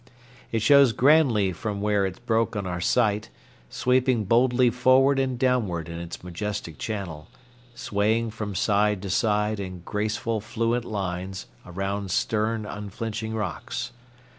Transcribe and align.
It 0.51 0.63
shows 0.63 0.93
grandly 0.93 1.53
from 1.53 1.79
where 1.79 2.07
it 2.07 2.25
broke 2.25 2.55
on 2.55 2.65
our 2.65 2.81
sight, 2.81 3.29
sweeping 3.69 4.23
boldly 4.23 4.71
forward 4.71 5.19
and 5.19 5.37
downward 5.37 5.87
in 5.87 5.99
its 5.99 6.23
majestic 6.23 6.79
channel, 6.79 7.27
swaying 7.75 8.31
from 8.31 8.55
side 8.55 9.03
to 9.03 9.11
side 9.11 9.59
in 9.59 9.81
graceful 9.81 10.41
fluent 10.41 10.85
lines 10.85 11.45
around 11.67 12.09
stern 12.09 12.65
unflinching 12.65 13.35
rocks. 13.35 13.91